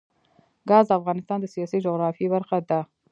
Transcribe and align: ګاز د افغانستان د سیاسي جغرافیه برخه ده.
ګاز 0.69 0.85
د 0.87 0.91
افغانستان 0.99 1.37
د 1.41 1.45
سیاسي 1.53 1.77
جغرافیه 1.85 2.27
برخه 2.35 2.57
ده. 2.69 2.79